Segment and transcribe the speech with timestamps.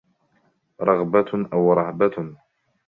[0.81, 2.35] رَغْبَةٌ أَوْ رَهْبَةٌ